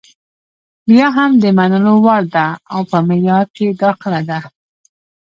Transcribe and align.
بیا 0.89 1.07
هم 1.17 1.31
د 1.43 1.45
منلو 1.57 1.93
وړ 2.05 2.23
ده 2.35 2.47
او 2.73 2.79
په 2.89 2.97
معیار 3.07 3.45
کې 3.55 3.67
داخله 3.83 4.21
ده. 4.29 4.39